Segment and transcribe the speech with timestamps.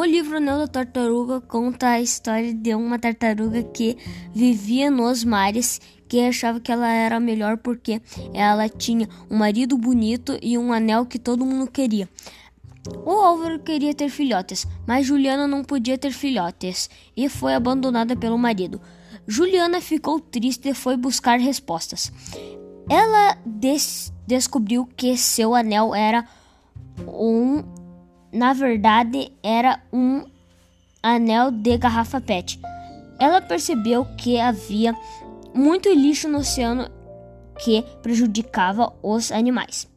[0.00, 3.98] O livro Anel da Tartaruga conta a história de uma tartaruga que
[4.34, 5.78] vivia nos mares,
[6.08, 8.00] que achava que ela era melhor porque
[8.32, 12.08] ela tinha um marido bonito e um anel que todo mundo queria.
[13.04, 18.38] O Álvaro queria ter filhotes, mas Juliana não podia ter filhotes e foi abandonada pelo
[18.38, 18.80] marido.
[19.26, 22.10] Juliana ficou triste e foi buscar respostas.
[22.88, 26.26] Ela des descobriu que seu anel era
[27.06, 27.62] um,
[28.32, 30.24] na verdade, era um
[31.02, 32.60] anel de garrafa PET.
[33.18, 34.96] Ela percebeu que havia
[35.54, 36.88] muito lixo no oceano
[37.58, 39.90] que prejudicava os animais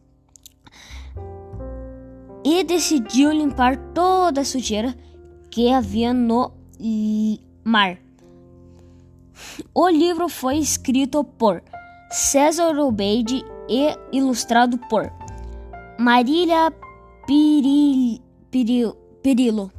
[2.44, 4.94] e decidiu limpar toda a sujeira
[5.50, 6.52] que havia no
[7.64, 7.98] mar.
[9.74, 11.64] O livro foi escrito por
[12.12, 15.12] César Obeide e ilustrado por
[15.98, 16.74] Marília
[17.26, 18.20] Piril,
[18.52, 19.72] Piril, Pirilo.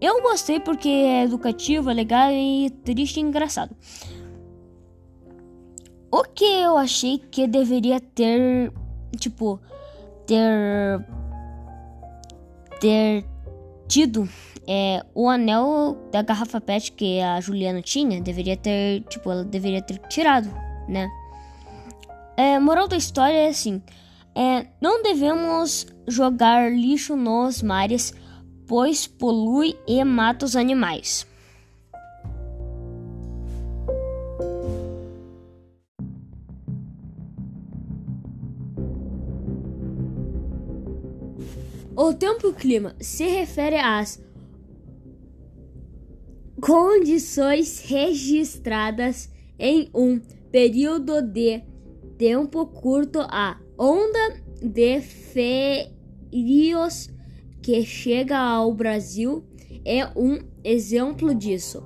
[0.00, 3.76] Eu gostei porque é educativo, é legal e triste e engraçado.
[6.10, 8.72] O que eu achei que deveria ter,
[9.18, 9.60] tipo,
[10.26, 11.04] ter
[12.80, 13.24] ter
[13.86, 14.28] tido
[14.66, 19.82] é, o anel da garrafa PET que a Juliana tinha, deveria ter, tipo, ela deveria
[19.82, 20.48] ter tirado,
[20.88, 21.08] né?
[22.36, 23.82] É, moral da história é assim:
[24.34, 28.12] é, não devemos jogar lixo nos mares,
[28.66, 31.26] pois polui e mata os animais.
[41.96, 44.22] O tempo e clima se refere às
[46.60, 50.18] condições registradas em um
[50.50, 51.62] período de
[52.16, 55.88] tempo curto a onda de ferios
[57.62, 59.42] que chega ao Brasil
[59.86, 61.82] é um exemplo disso.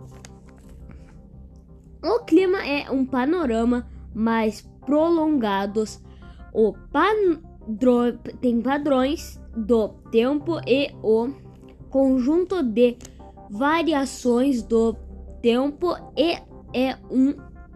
[2.03, 6.03] O clima é um panorama mais prolongados.
[6.53, 11.29] O padrão tem padrões do tempo e o
[11.91, 12.99] conjunto de
[13.49, 14.95] variações do
[15.41, 16.33] tempo e
[16.77, 17.35] é um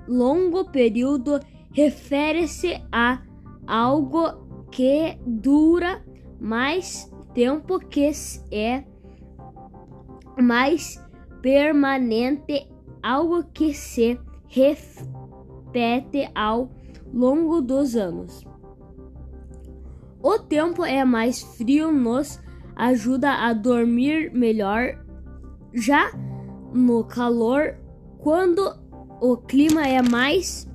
[0.08, 1.38] longo período
[1.72, 3.22] refere-se a
[3.68, 6.02] algo que dura
[6.40, 8.10] mais tempo que
[8.50, 8.82] é
[10.40, 11.04] mais
[11.42, 12.66] permanente,
[13.02, 14.18] algo que se
[14.48, 16.70] repete ao
[17.12, 18.42] longo dos anos.
[20.22, 22.40] O tempo é mais frio, nos
[22.74, 25.04] ajuda a dormir melhor.
[25.74, 26.10] Já
[26.72, 27.76] no calor,
[28.18, 28.78] quando
[29.20, 30.68] o clima é mais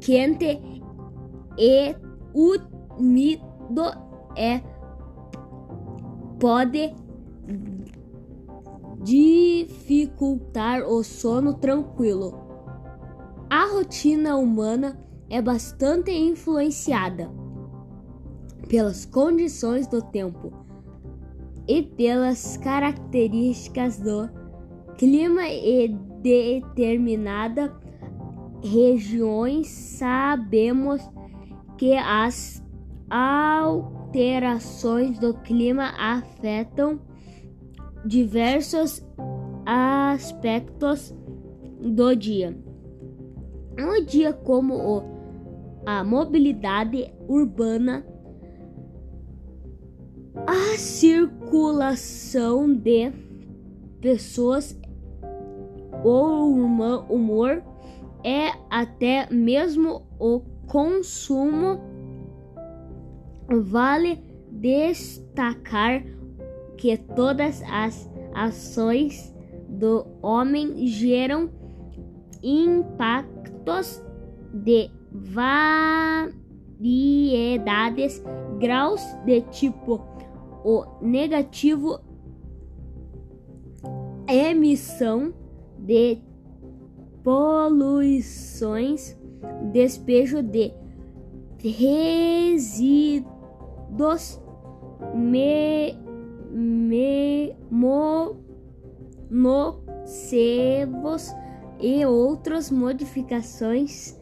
[0.00, 0.77] quente
[1.58, 1.94] e
[2.32, 3.82] úmido,
[4.36, 4.62] é
[6.38, 6.94] pode
[9.02, 12.46] dificultar o sono tranquilo.
[13.50, 14.98] A rotina humana
[15.28, 17.30] é bastante influenciada
[18.68, 20.52] pelas condições do tempo
[21.66, 24.28] e pelas características do
[24.96, 25.88] clima e
[26.22, 27.74] determinada
[28.62, 31.00] regiões sabemos
[31.78, 32.62] que as
[33.08, 37.00] alterações do clima afetam
[38.04, 39.02] diversos
[39.64, 41.16] aspectos
[41.80, 42.54] do dia.
[43.78, 45.02] Um dia como o,
[45.86, 48.04] a mobilidade urbana
[50.46, 53.12] a circulação de
[54.00, 54.78] pessoas
[56.04, 56.54] ou
[57.08, 57.62] humor
[58.24, 61.80] é até mesmo o consumo.
[63.48, 66.04] Vale destacar
[66.76, 69.34] que todas as ações
[69.68, 71.50] do homem geram
[72.42, 74.02] impactos
[74.52, 74.90] de
[76.40, 78.22] variedades,
[78.58, 80.00] graus de tipo
[80.64, 82.00] o negativo
[84.28, 85.32] emissão
[85.78, 86.18] de
[87.24, 89.17] poluições,
[89.72, 90.72] despejo de
[91.58, 93.28] resíduos
[95.14, 95.96] me,
[96.50, 97.54] me,
[101.80, 104.20] e outras modificações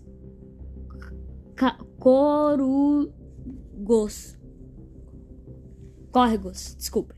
[1.98, 3.12] corugos.
[6.10, 7.17] Córregos, desculpa.